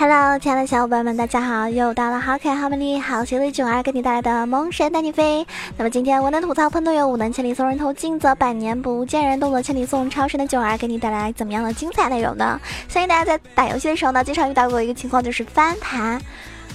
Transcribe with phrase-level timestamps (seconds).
[0.00, 1.68] Hello，亲爱的小伙伴们，大家好！
[1.68, 5.44] 又到了好可爱、好美丽、好邪的囧儿给你带来的萌神带你飞。
[5.76, 12.60] 那么今天我能吐槽喷队友，五能千里送人头，尽则百年不见人，动作千里送超神的囧儿给你带来怎么样的精彩内容呢？
[12.88, 16.20] 相信大家在打游戏的时候呢，经常遇到过一个情况，就是翻盘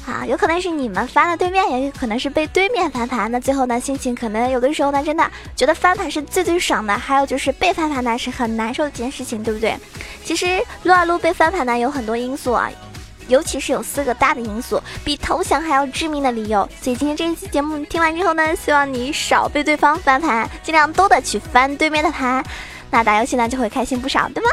[0.05, 3.32] 啊，有可能是你们翻了对面，也有可能是被对面翻盘。
[3.32, 9.78] 那最后呢，心情可能有的时候呢，真的觉得翻盘是最最爽的，还有就是被翻盘呢是很难受的一件事情，对不对？
[10.25, 12.69] 其实撸啊撸被翻盘呢有很多因素啊。
[13.29, 16.67] 尤其是有四个大的因素，比投降还要致命的理由。
[16.81, 22.43] 所以今天这一期节目听完之后呢，希望你少被对方翻盘，尽量多的去翻对面的盘，
[22.92, 24.50] 那打游戏呢就会开心不少，对吗？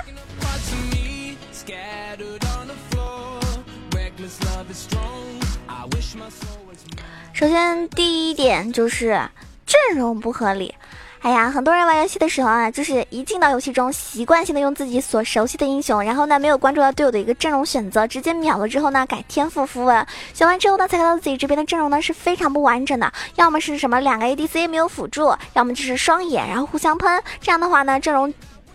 [7.40, 9.18] 首先第一点就是
[9.64, 10.74] 阵容不合理。
[11.20, 28.34] 哎呀，很多人玩游戏的时候啊，就是一进到游戏中，习惯性的用自己所熟悉的英雄，然后呢，没有关注到队友的一个阵容选择，直接秒了之后呢，改天赋符文，选完之后呢，才看到自己这边的阵容呢是非常不完整的，要么是什么两个 ADC 没有辅助，要么就是双眼，然后互相喷，这样的话呢，阵容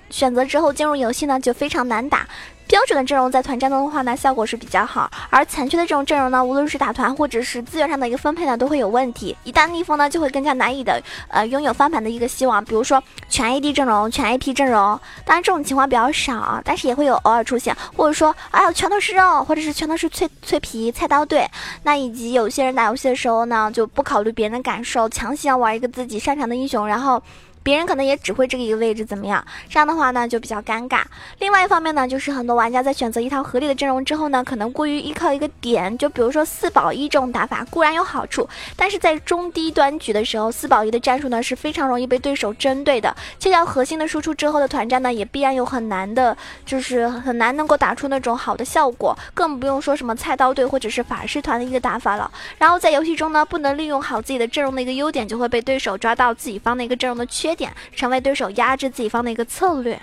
[0.10, 2.28] 选择之后进入游戏呢就非常难打。
[2.68, 9.38] 标准的阵容在团战中的话呢，效果是比较好；而残缺的这种阵容呢，无论是打团或者是资源上的一个分配呢，都会有问题。
[9.44, 12.64] 一旦逆风呢，就会更加难以的呃拥有翻盘的一个希望。
[12.66, 17.76] 比如说全 AD 阵容、全 AP 阵容，当然这种情况比较少啊，但是也会有偶尔出现。
[17.96, 21.48] 或者说，哎呀，全都是肉，或者是全都是脆脆皮菜刀队。
[21.84, 27.22] 那以及有些人打游戏的时候呢，就不考虑别人的感受，强行要玩一个自己擅长的英雄，然后。
[27.66, 29.44] 别人可能也只会这个一个位置怎么样？
[29.68, 31.02] 这样的话呢就比较尴尬。
[31.40, 43.16] 另外一方面呢，就是很多玩家在选择一套合理的阵容之后呢，可能过于依靠一个点，就比如说四保一这种打法固然有好处，但是在中低端局的时候，四保一的战术呢是非常容易被对手针对的。
[43.40, 46.38] 切掉核心的输出之后的团战呢，也必然有很难的，
[46.68, 52.30] 就是很难能够打出那种好的效果，更不用说什么菜刀队或者是法师团的一个打法了。
[52.60, 57.55] 然后在游戏中呢，不能利用好自己的阵容的一个优点，就会被对手抓到自己方的一个阵容的缺。
[57.56, 60.00] 点成为对手压制自己方的一个策略。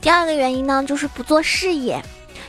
[0.00, 2.02] 第二个原因呢，就是不做视野。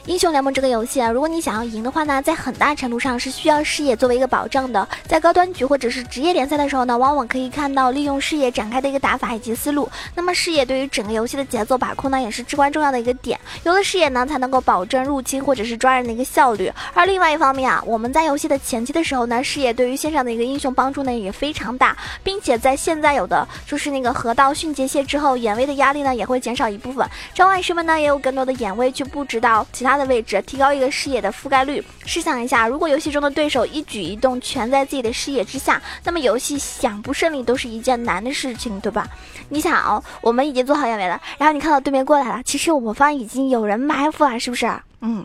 [0.06, 4.86] 英雄联盟这个游戏啊，如果你想要赢的话呢，在很大程度上是需要视野作为一个保障的。
[5.08, 9.90] 在高端局或者是职业联赛的时候呢，往往可以看到利用视野展开的一个打法以及思路。
[10.14, 13.40] 那么视野对于整个游戏的节奏把控呢，也是至关重要的一个点。
[13.64, 16.70] 有了视野呢，才能够保证入侵或者是抓人的一个效率。
[16.94, 29.93] 而另外一方面啊，我们在游戏的前期的时候呢，视野对于线上的一个英雄帮助呢也非常大，并且在现在有的就是那个河道迅捷蟹之后，眼位的压力呢也会减少一部分，召唤师们呢也有更多的眼位去布置到其他。
[29.94, 31.84] 他的位置提高一个视野的覆盖率。
[32.04, 39.08] 试想一下，如果游戏中的对手一举一动全在自己的视野之下，那么游戏想不胜利都是一件难的事情，对吧？
[39.50, 44.68] 你想哦，我们已经做好眼位了，然后你看到对面过来了，其实我方已经有人埋伏了，是不是？
[45.02, 45.24] 嗯，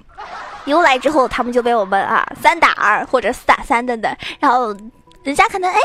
[0.66, 4.76] 由来之后，他们就被我们啊三打二或者四打三等等，然后
[5.22, 5.80] 人家可能哎，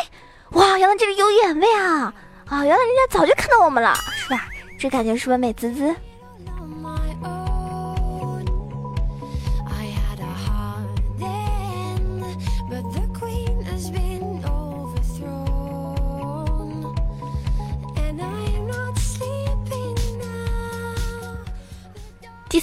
[0.50, 2.14] 哇，原来这里有眼位啊
[2.50, 4.46] 啊，原来人家早就看到我们了，是吧？
[4.78, 5.96] 这感觉是不是美滋滋？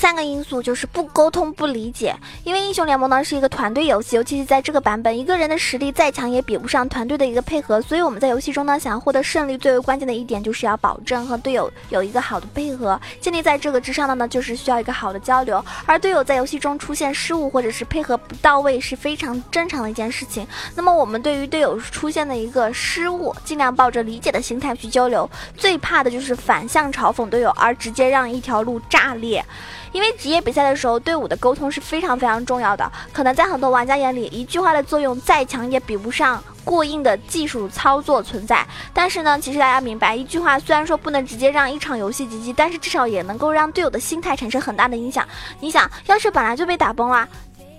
[0.00, 7.82] 三个因素就是不沟通、不理解，因为英雄联盟呢是一个团队游戏，尤其是在这个版本，一个人的实力再强也比不上团队的一个配合。
[7.82, 12.98] 所以我们在游戏中呢，想要获得胜利，最为关键的一点就是要保证和队友有一个好的配合。
[13.20, 15.62] 建立在这个之上的呢，就是需要一个好的交流。
[15.84, 20.46] 而队友在游戏中出现失误或者是配合不到位是非常正常的一件事情。
[20.74, 25.28] 那么我们对于队友出现的一个失误，尽量抱着理解的心态去交流。
[25.58, 29.44] 最怕的就是反向嘲讽队友，而直接让一条路炸裂。
[29.92, 32.90] 因为职业比赛的时候，队伍的沟通是非常非常重要的。
[33.12, 38.66] 可能在很多玩家眼里，一句话的作用再强也比不上过硬的技术操作存在。
[38.94, 45.26] 但是呢，其实大家明白，一句话虽然说不能直接让一场游戏 GG，但是至少也能够让队友的心态产生很大的影响。
[45.58, 47.28] 你想，要是本来就被打崩了。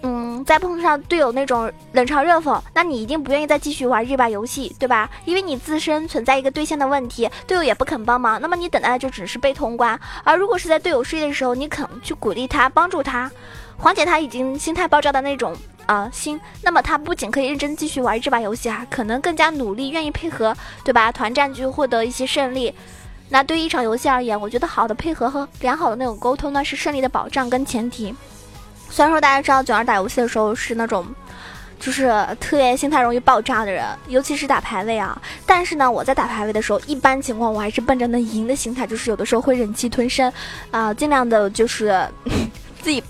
[0.03, 5.09] 嗯，再碰上队友那种冷嘲热讽，那你一定不愿意再继续玩这把游戏，对吧？
[5.25, 10.00] 因为你自身存在一个对线的问题，队友也不肯帮忙，那么你等待的就只是被通关。
[10.24, 13.30] 而如果是在队友失利的时候，你肯去鼓励他，帮助他，
[13.77, 15.56] 缓解他已经心态爆炸的那种
[15.86, 21.12] 啊心，那么他不仅可以认真继续玩这把游戏啊，可能更加努力，愿意配合，对吧？
[21.12, 22.74] 团战局获得一些胜利。
[23.30, 28.15] 那对于一场游戏而言，我觉得好的配合和良好的那种沟通呢，是胜利的保障跟前提。
[28.91, 31.07] 虽然说大家知道九儿打游戏的时候是那种，
[31.79, 32.09] 就是
[32.41, 35.19] 特别心态容易爆炸的人，尤其是打排位啊。
[35.45, 40.31] 但是呢，我在打排位的时候，一般情况我还是奔着能赢的心态，就是有的时候会忍气吞声，
[40.71, 42.05] 啊，尽量的就是
[42.83, 43.01] 自己。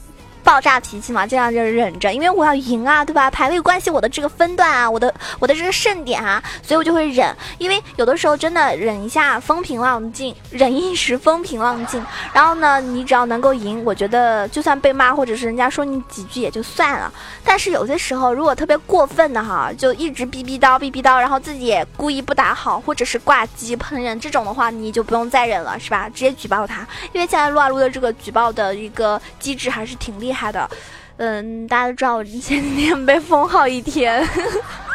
[0.44, 3.30] 爆炸脾气嘛，这样就忍着，因为我要赢啊，对吧？
[3.32, 7.36] 排位关系我的这个分段啊，我的我的这个胜点啊，所以我就会忍。
[7.58, 12.04] 因为有的时候真的忍一下风平浪静，忍一时风平浪静。
[12.34, 17.12] 然后呢，你只要能够赢，我觉得就算被骂或者是人家说你几句也就算了。
[17.44, 26.10] 但是有些时候如果特别过分的哈，就一直逼逼叨逼逼叨，然后自己也故意不打好，或者是挂机喷人这种的话，你就不用再忍了，是吧？
[26.10, 26.88] 直接举报他。
[27.14, 30.31] 因为现在撸啊撸的这个举报的一个机制还是挺厉。
[30.31, 30.69] 厉害的，
[31.18, 34.25] 嗯，大家都知道我前几天被封号一天，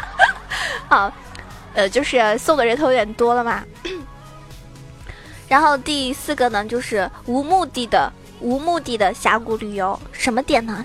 [0.89, 1.13] 好，
[1.75, 3.63] 呃，就是送的人头有点多了嘛。
[5.47, 10.83] 然后第四个呢，就是无目的的、无目的的峡谷旅游，什么点呢？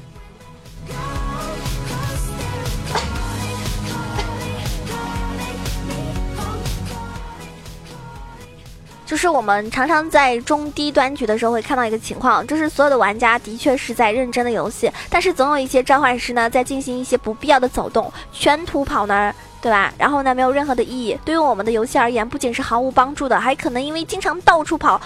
[9.13, 19.93] 就是我们常常在中低端局的时候会看到一个情况，就是所有的玩家的确是在认真的游戏，但是总有一些召唤师呢在进行一些不必要的走动，全图跑那儿，对吧？
[19.99, 24.99] 然后呢没有任何的意义，对于我们的游戏而言，不仅是毫无帮助的，还可能因为经常到处跑，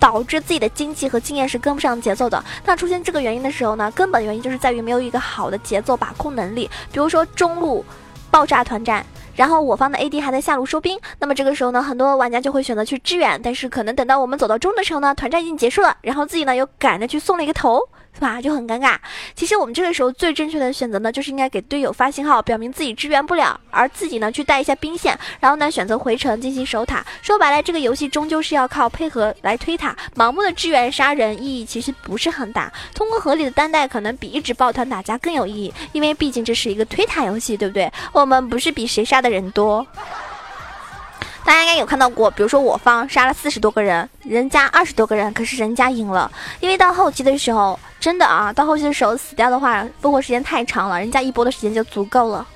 [0.00, 2.44] 导致自己的经济和经验是跟不上节奏的。
[2.66, 7.84] 那出现这个原因的时候呢，根本原因就是在于没有一个好的节奏把控能力，比如说中路
[8.28, 9.06] 爆炸团战。
[9.42, 17.80] 然后我方的 AD 还在下路收兵，那么这个时候呢，很多玩家就会选择去支援，但是可能等到我们走到中的时候呢，团战已经结束了，然后自己呢又赶着去送了一个头。
[18.14, 18.40] 是吧？
[18.40, 18.96] 就很尴尬。
[19.34, 27.04] 其实我们这个时候最正确的选择呢，就是应该给队友发信号，表明自己支援不了，而自己呢去带一下兵线，然后呢选择回城进行守塔。
[27.22, 32.72] 说白了，这个游戏终究是要靠配合来推塔，盲目的支援杀人意义其实不是很大。
[32.94, 37.90] 通过合理的单带，可能比一直抱团打架更有意义，因为毕竟这是一个推塔游戏，对不对？
[38.12, 39.86] 我们不是比谁杀的人多。
[41.44, 46.30] 大家应该有看到过，比如说我方杀了四十多个人，人家二十多个人，可是人家赢了，
[46.60, 52.46] 因为到后期的时候，真的啊，到后期的时候死掉的话，复活时间太长了，人家一波的时间就足够了。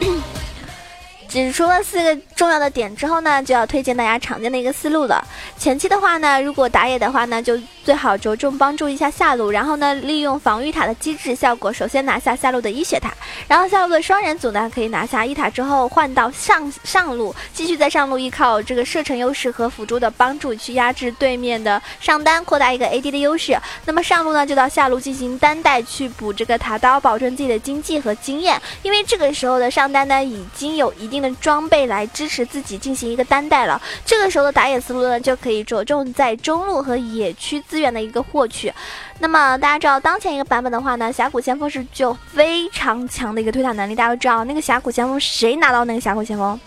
[1.28, 5.26] 指出了四个重要的点之后呢，就要推荐大家常见的一个思路了。
[5.58, 7.58] 前期的话呢，如果打野的话呢，就
[7.88, 13.14] 最好着重帮助一下下路，然后呢，利用防御塔的机制效果，首先拿下下路的一血塔，
[13.46, 23.58] 然后下路的双人组呢，可以拿下一塔之后换到上上路，继续在上路依靠这个射程优势和辅助的帮助去压制对面的上单，扩大一个 AD 的优势。
[23.86, 31.18] 那么上路呢，就到下路进行单带去补这个塔刀，保证自己的经济和经验，因为这个时候的上单呢，已经有一定。
[31.18, 38.72] 的装备来支持自己进行一个单带了，这个时候的打野思路呢，就可以着重在中路和野区自资源的一个获取。
[39.20, 43.94] 那么大家知道，当前一个版本的话呢，峡谷先锋是具有非常强的一个推塔能力。
[43.94, 46.58] 大家都知道，那个峡谷先锋谁拿到那个峡谷先锋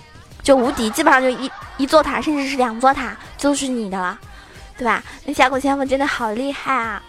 [0.42, 4.18] 就无敌，基本上就一一座塔，甚至是两座塔就是你的了，
[4.78, 5.04] 对吧？
[5.25, 7.04] 那峡谷先锋真的好厉害啊！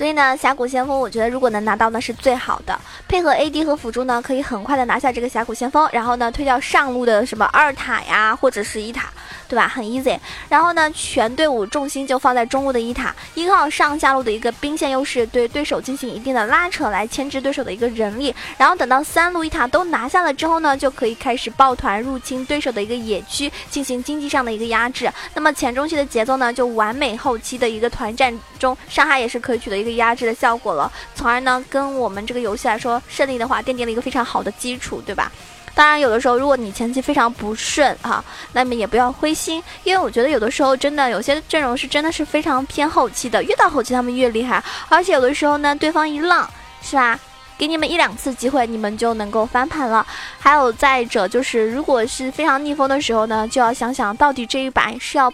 [0.00, 2.80] 所以呢，峡谷先锋，我觉得如果能拿到呢是最好的。
[3.06, 9.10] 配合 AD 和辅助呢，可以很快的拿下这个峡谷先锋，然后呢推掉上路的什么二塔呀，或者是一塔。
[9.46, 9.66] 对吧？
[9.66, 10.16] 很 easy。
[10.48, 18.32] 然后呢，全队伍重心就放在中路的一塔，依靠上下路的一个兵线优势，对对手进行一定的拉扯，来牵制对手的一个人力。
[18.56, 25.10] 然后等到三路一塔都拿下了之后呢，就可以开始抱团入侵对手的一个野区，进行经济上的一个压制。
[25.34, 35.30] 那么前中期的节奏呢，就完美后期的一个团战中，伤害也是可取得一个压制的效果了，从而呢，跟我们这个游戏来说，胜利的话奠定了一个非常好的基础，对吧？
[35.72, 46.50] 当然，有的时候如果你前期非常不顺哈，那么也不要灰心，因为我觉得有的时候真的有些阵容是真的是非常偏后期的，越到后期他们越厉害，而且有的时候呢，对方一浪
[46.82, 47.18] 是吧，
[47.56, 50.04] 给你们一两次机会，你们就能够翻盘了。
[50.38, 55.32] 还有再者就是，如果是非常逆风的时候呢，就要想想到底这一把是要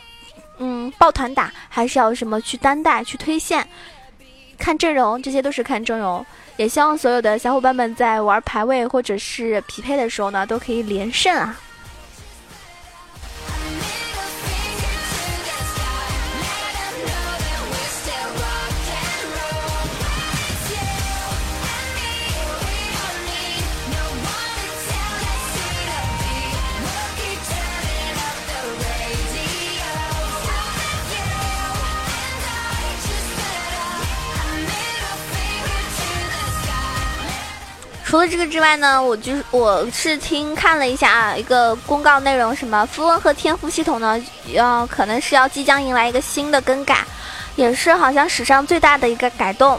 [0.59, 3.67] 嗯抱团打，还是要什么去单带去推线，
[4.59, 6.25] 看阵容，这些都是看阵容。
[6.57, 11.61] 也希望所有的小伙伴们在玩排位或者是匹配的时候呢，都可以连胜啊！
[38.07, 44.17] 除了这个之外呢，我就是我是听看了一下一个公告内容，什么符文和天赋系统呢，
[44.53, 47.05] 要可能是要即将迎来一个新的更改，
[47.57, 49.79] 也是好像史上最大的一个改动。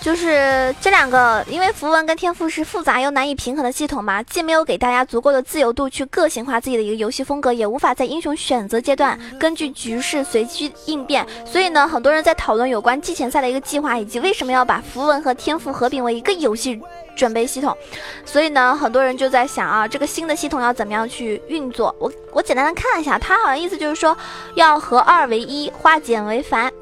[0.00, 11.26] 就是这两个，因为符文跟天赋是复杂又难以平衡的系统嘛，既没有给大家足够的自由度去个性化自己的一个游戏风格，也无法在英雄选择阶段根据局势随机应变。
[11.44, 16.80] 所以呢，很多人在讨论有关季前赛的一个计划，以及为什么要把符文和天赋合并为一个游戏
[17.16, 17.76] 准备系统。
[18.24, 21.94] 所以呢，很多人就在想啊，这个新的系统要怎么样去运作？
[21.98, 24.16] 我我简单的看了一下，它好像意思就是说
[24.54, 26.72] 要合二为一，化简为繁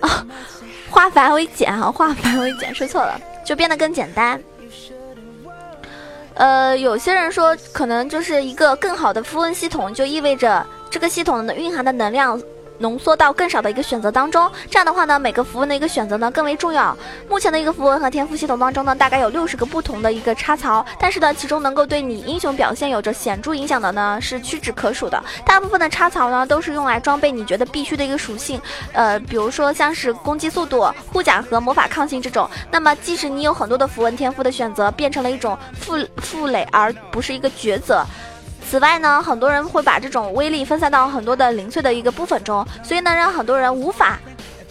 [0.00, 0.26] 啊。
[0.90, 4.40] 化繁为简啊，化繁为简，说错了，就变得更简单。
[6.34, 12.40] 呃，有些人说，可能就是一个更好的符文系统，就意味着这个系统的蕴含的能量。
[12.78, 16.96] 浓缩到更少的一个选择当中，这样的话呢，每个符文的一个选择呢更为重要。
[17.28, 25.22] 目前的一个符文和天赋系统当中呢，大概有六十个不同的一个插槽，但是呢，其中能够对你英雄表现有着显著影响的呢是屈指可数的。
[25.44, 28.60] 大部分的插槽呢都是用来装备你觉得必须的一个属性，
[28.92, 32.48] 呃，比如说像是攻击速度、护甲和魔法抗性这种。
[32.70, 38.04] 那么即使你有很多的符文天赋的选择，变成了一种负负累，而不是一个抉择。
[38.70, 44.18] 此外呢，很多人会把这种威力分散到很多的零碎的一个部分中，所以呢，让很多人无法。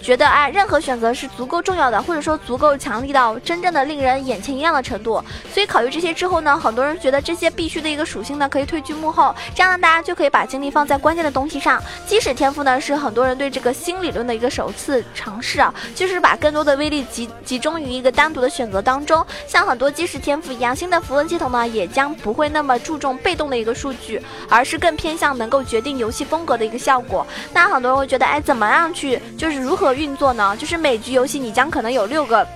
[0.02, 5.22] 觉得啊，任何选择是足够重要的，或者说足够强力到真正的令人眼前一亮的程度。
[5.54, 11.82] 所以考虑这些之后呢，很多人觉得这些必须的一个属性呢，可以退居幕后，这样呢，大家就可以把精力放在关键的东西上。
[12.06, 19.26] 基石天赋呢，是很多人对这个新理论的一个首次尝试啊，就是把更多的威力集集中于一个单独的选择当中。
[19.48, 27.26] 像很多基石天赋一样，新的符文系统呢，也将不会那么注重被动的一个数据，而是更偏向能够决定游戏风格的一个效果。
[27.52, 29.87] 那很多人会觉得，哎，怎么样去，就是如何。
[29.94, 32.48] 运作呢，就是每局游戏你将可能有六个。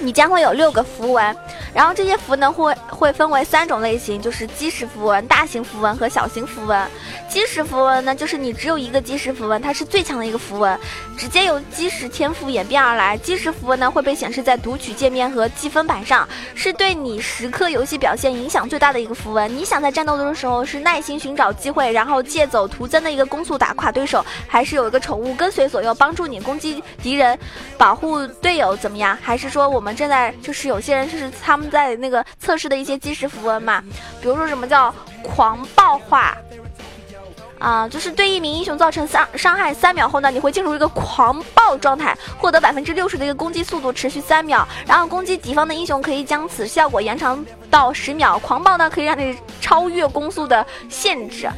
[0.00, 1.36] 你将会有六个符文，
[1.74, 6.88] 然后这些符呢会会分为三种类型，就是基石符文、大型符文和小型符文。
[7.28, 10.78] 基石符文呢，就是你只有一个基石符文，它是最强的一个符文，
[11.16, 13.16] 直接由基石天赋演变而来。
[13.18, 19.54] 基石符文呢会被显示在读取界面和积分板上，是对你时刻游戏表现影响最大的一个符文。
[19.56, 27.38] 你想在战斗的时候是耐心寻找机会，然后借走图增的一个攻速打垮对手，还是有一个宠物跟随左右帮助你攻击敌人、
[27.78, 29.16] 保护队友怎么样？
[29.22, 29.89] 还是说我们？
[29.94, 33.82] 正在就是有些人就是他们在那个测试的一些基石符文嘛，
[34.20, 36.36] 比如说什么叫狂暴化
[37.58, 48.38] 啊，就是对一名英雄造成伤伤害三秒后呢，你会进入一个狂暴状态，获得百分之六十的一个攻击速度，持续三秒，然后攻击敌方的英雄可以将此效果延长到十秒。
[48.38, 51.50] 狂暴呢可以让你超越攻速的限制。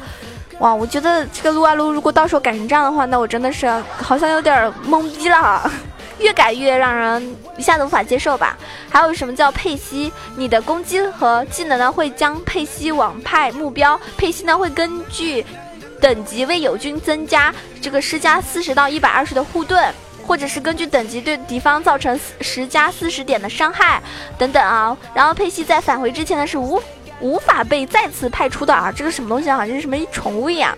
[0.59, 3.65] 哇，我觉得这个撸啊撸如果到时候改成这样的话，那我真的是
[3.97, 5.71] 好像有点懵逼了。
[6.19, 8.57] 越改越让人一下子无法接受吧？
[8.89, 10.11] 还有什么叫佩西？
[10.35, 15.45] 你的攻击和技能呢会将佩西往派目标，佩西呢会根据
[15.99, 19.93] 等级为友军增加这个施加四十到一百二十的护盾，
[20.25, 24.01] 或者是根据等级对敌方造成十加四十点的伤害
[24.37, 24.95] 等等啊。
[25.13, 26.81] 然后佩西在返回之前呢是无
[27.19, 29.55] 无法被再次派出的啊，这个什么东西啊？
[29.55, 30.77] 好像是什么宠物一样。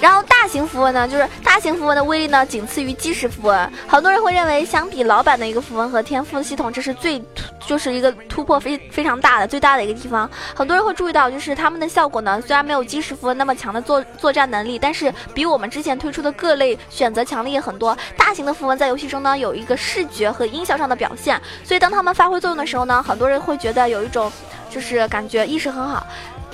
[0.00, 3.72] 然后大型符文呢，就是大型符文的威力呢，仅次于基石符文。
[3.86, 7.20] 很多人会认为，相比老版的一个符文和天赋系统，这是最
[7.66, 10.30] 就是一个突破非非常大的最大的一个地方。
[10.54, 17.96] 很多人会注意到，就是他们的效果呢，虽然没有基石符文那么强的作作战能力，但是比我们之前推出的各类选择强力很多。
[18.16, 24.30] 大型的符文在游戏中呢，有一个视觉和音效上的表现，所以当他们发挥作用的时候呢，很多人会觉得有一种
[24.70, 26.06] 就是感觉意识很好。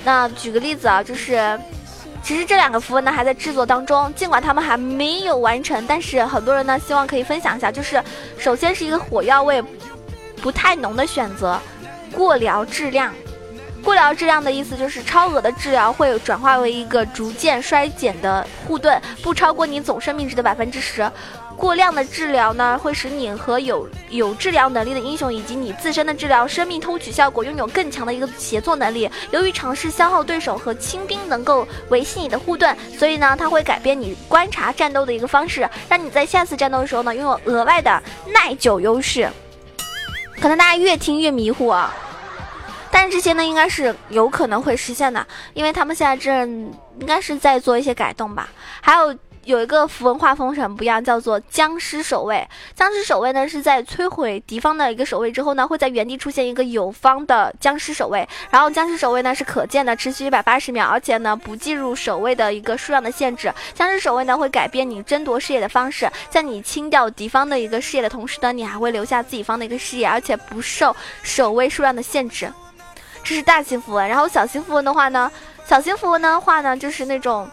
[0.03, 1.59] 那举个例子啊，就是。
[2.25, 7.71] 其实这两个符文呢还在制作当中，尽管他们还没有完成，但是很多人呢希望可以分享一下。
[7.71, 8.03] 就是
[8.35, 9.63] 首先是一个火药味
[10.41, 11.61] 不太浓的选择，
[12.11, 13.13] 过疗质量。
[13.83, 21.07] 过疗质量的意思就是超额的治疗会转化为一个逐渐衰减的护盾，不超过你总生命值的百分之十。
[21.57, 29.09] 过量的治疗呢，会使你和有有治疗能力的英雄以及你自身的治疗生命偷取效果拥有更强的一个协作能力。
[29.31, 39.29] 由于尝试消耗对手和清兵能够维系你的护盾，所以呢，它会改变你观察战斗的一个方式，让你在下次战斗的时候呢，拥有额外的耐久优势。
[40.41, 41.93] 可能大家越听越迷糊啊，
[42.91, 48.49] 但是这些呢，应该是有可能会实现的，因为他们现在正应该是在做一些改动吧。
[48.81, 49.15] 还有。
[49.45, 52.45] 有一个符文画风是很不一样，叫做僵尸守卫。
[52.73, 58.27] 僵尸守卫呢是在摧毁敌方的一个守卫之后呢，会在原地出现一个友方的僵尸守卫。
[58.49, 63.53] 然后僵尸守卫呢是可见的，持续一百八十秒，而且呢不计入守卫的一个数量的限制。
[63.75, 72.51] 僵尸守卫呢会改变你争夺视野的方式，在你清掉敌方的一个视野的同时呢，你还会留下自己方的一个视野，而且不受守卫数量的限制。
[73.23, 74.09] 这是大型符文。
[74.09, 75.31] 然后小型符文的话呢，
[75.67, 77.47] 小型符文的话呢就是那种。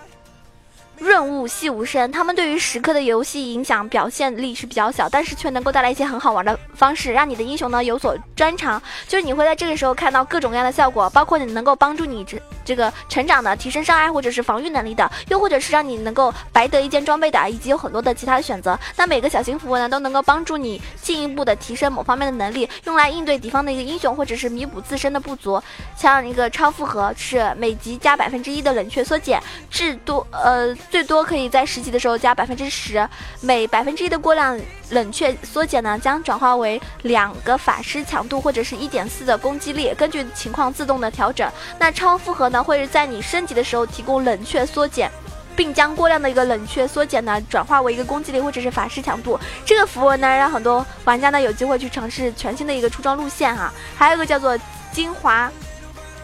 [1.02, 8.80] 润物细无声，他们对于时刻的游戏影响表现力是比较小，但是却能够带来一些很好玩的方式，让你的英雄呢有所专长。
[9.08, 18.78] 就是你会在这个时候看到各种各样的效果，包括你能够帮助你这这个成长的、提升伤害或者是防御能力的，又或者是让你能够白得一件装备的，以及有很多的其他的选择。
[18.96, 25.60] 那每个小型符文呢都能够帮助你进一步的提升某方面的能力，用来应对敌方的一个英雄，或者是弥补自身的不足。
[25.96, 30.72] 像一个超负荷是每级加百分之一的冷却缩减，至多呃。
[30.92, 33.08] 最多可以在十级的时候加百分之十，
[33.40, 41.50] 每百分之一的过量冷却缩减呢，将转化为两个法师强度或者是一点四的攻击力，根据情况自动的调整。
[41.78, 45.10] 那超负荷呢，会是在你升级的时候提供冷却缩减，
[45.56, 49.40] 并将过量的一个冷却缩减呢转化为一个攻击力或者是法师强度。
[49.64, 53.72] 这个符文呢，让很多玩家呢有机会去尝试全新的一个出装路线哈。
[53.96, 54.58] 还有一个叫做
[54.92, 55.50] 精华。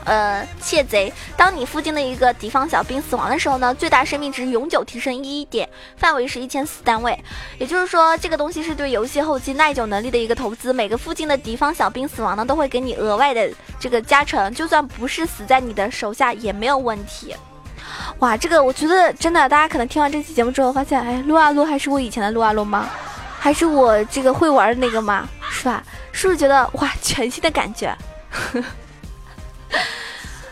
[0.08, 7.22] 呃，窃贼，当你附近的一个敌方小兵死亡的时候呢，最大生命值永久提升一点，范围是一千四单位。
[7.58, 10.72] 也就是说，这个东西是对游戏后期耐久能力的一个投资。
[10.72, 17.36] 每个附近的敌方小兵死亡呢，都会给你额外的这个加成，就算不是死在你的手下也没有问题。
[18.20, 22.88] 哇，这个我觉得真的，大家可能听完这期节目之后发现，哎，撸啊撸还是我以前的撸啊撸吗？
[23.38, 25.28] 还是我这个会玩的那个吗？
[25.50, 25.84] 是吧？
[26.12, 27.94] 是不是觉得哇，全新的感觉？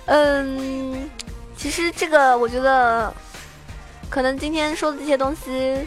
[0.07, 1.11] 嗯，
[1.57, 3.13] 其实这个我觉得，
[4.09, 5.87] 可能今天说的这些东西，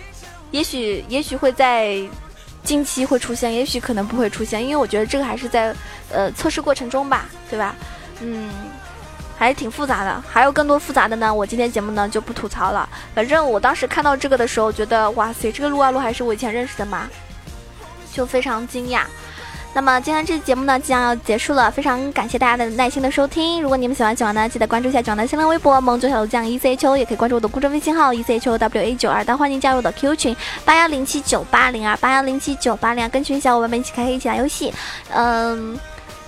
[0.52, 1.98] 也许也许会在
[2.64, 5.74] 近期会出现，也许可能不会出现，因为我觉得这个还是在
[6.12, 7.74] 呃测试过程中吧，对吧？
[8.22, 8.50] 嗯，
[9.38, 11.34] 还是挺复杂的，还有更多复杂的呢。
[11.34, 12.88] 我今天节目呢就不吐槽了。
[13.16, 17.10] 反正我当时看到这个的时候，觉得哇塞，这个撸啊撸还是我以前认识的吗？
[18.12, 19.04] 就非常惊讶。
[19.74, 23.62] 那么今天这期节目呢，即将要结束了，非常感谢大家的耐心的收听。
[23.62, 34.74] 如果你们喜欢九王呢，记得关注一下九王的新浪微博“萌九小酱 E C H O”，也可以关注我的公众微信号 “E C H O W A 九二”，当欢迎加入我的 Q 群八幺零七九八零二八幺零七九八零二，跟群小伙伴们一起开黑一起打游戏。
[35.14, 35.80] 嗯。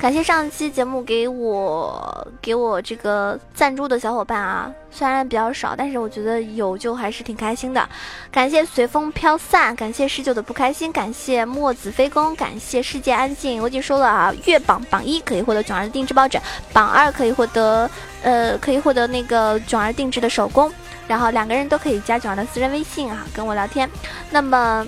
[0.01, 7.87] 感谢上期节目给我给我这个赞助的小伙伴啊，虽然比较少，但是我觉得有就还是挺开心的。
[8.31, 13.61] 感谢随风飘散，感谢十九的不开心，感谢墨子飞宫，感谢世界安静。
[13.61, 16.41] 我已经说了啊，月榜榜一可以获得囧儿的定制抱枕，
[16.73, 17.87] 榜二可以获得
[18.23, 20.71] 呃可以获得那个囧儿定制的手工，
[21.07, 23.87] 然后两个人都可以加囧儿的私人微信啊，跟我聊天。
[24.31, 24.83] 那么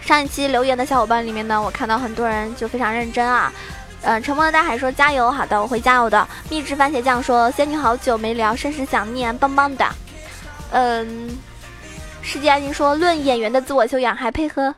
[0.00, 3.52] 上一期留言的小伙伴里面呢，我看到很多人就非常认真啊。
[4.04, 6.28] 嗯，沉默的大海说加油，好的，我会加油的。
[6.50, 9.86] 秘制番茄酱说仙女好久没聊，甚是想念，棒棒的。
[10.72, 11.38] 嗯，
[12.20, 14.74] 世界安静说论演员的自我修养，还配合，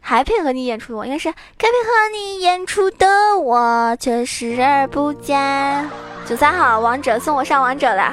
[0.00, 3.06] 还配合你演出，我应该是该配合你演出的
[3.38, 5.88] 我却视而不见。
[6.26, 8.12] 九三好，王者送我上王者了，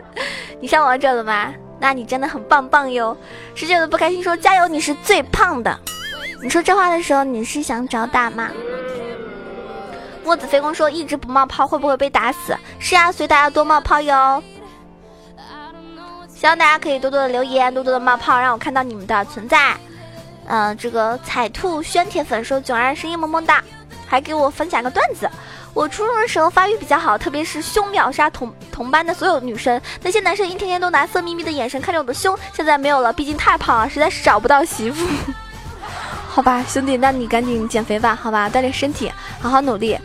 [0.60, 1.52] 你上王者了吗？
[1.80, 3.16] 那你真的很棒棒哟。
[3.54, 5.78] 十九的不开心说加油，你是最胖的。
[6.42, 8.50] 你说这话的时候，你是想找打吗？
[10.28, 14.42] 墨子飞公说：“一直不冒泡会不会被打死？”是呀，所以大家多冒泡哟。
[16.28, 19.74] 希望大家可以多多的留言，多多的冒泡，让我看到你们的存在。
[20.46, 23.64] 嗯，这个彩兔宣铁粉说：“囧儿声音萌萌哒，
[24.06, 25.26] 还给我分享个段子。
[25.72, 29.80] 我初中的时候发育比较好，特别是胸秒杀同同班的所有女生。
[30.02, 35.06] 那些男生一天天都拿色眯眯的眼神看着我的胸，现在没有了，毕竟太胖了，实在是找不到媳妇。”
[36.30, 39.10] 好吧，兄弟，那你赶紧减肥吧，好吧，锻炼身体，
[39.40, 39.98] 好好努力。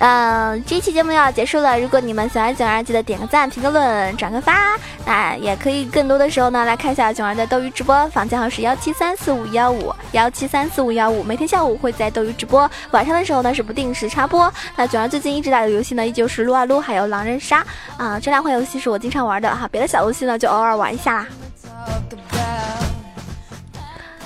[0.00, 4.76] 嗯，这期节目要结束了，如果你们喜欢囧儿，记得点个赞、评个论、转个发。
[5.06, 11.22] 那也可以更多的时候呢，来看一下囧儿的斗鱼直播，房间号是幺七三四五幺五幺七三四五幺五。
[11.22, 14.52] 每天下午会在斗鱼直播，晚上的时候呢是不定时插播。
[14.76, 17.64] 那囧儿最近一直打的游戏呢，依旧是撸啊撸，还有狼人杀
[17.96, 19.66] 啊，这两款游戏是我经常玩的哈。
[19.72, 21.26] 别的小游戏呢，就偶尔玩一下啦。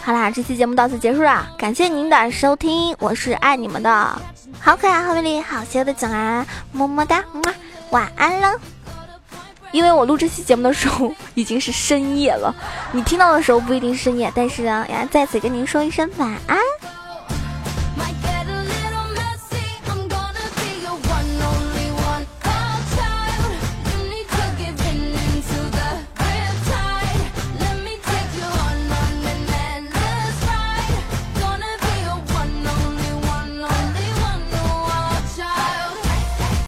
[0.04, 4.20] 好啦，这期节目到此结束啦，感谢您的收听，我是爱你们的
[4.58, 7.22] 好可爱、好美丽、好邪恶的囧儿，么么哒，
[7.90, 8.60] 晚安了。
[9.70, 12.52] 因为我录这期节目的时候已经是深夜了，
[12.90, 16.58] 你听到的时候不一定深夜，但是呢，也在此跟您说一声晚安。